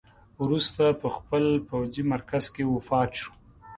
وروسته 0.43 0.83
په 1.01 1.07
خپل 1.15 1.45
پوځي 1.69 2.03
مرکز 2.13 2.43
کې 2.53 2.63
وفات 2.75 3.09
شو. 3.19 3.31